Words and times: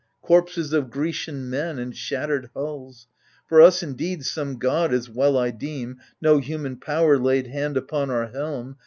Corpses 0.23 0.73
of 0.73 0.89
Grecian 0.89 1.47
men 1.47 1.77
and 1.77 1.95
shattered 1.95 2.49
hulls. 2.55 3.07
For 3.47 3.61
us 3.61 3.83
indeed, 3.83 4.25
some 4.25 4.57
god, 4.57 4.91
as 4.91 5.07
well 5.07 5.37
I 5.37 5.51
deem, 5.51 5.99
No 6.19 6.39
human 6.39 6.77
power, 6.77 7.19
laid 7.19 7.45
hand 7.45 7.77
upon 7.77 8.09
our 8.09 8.25
helm. 8.29 8.77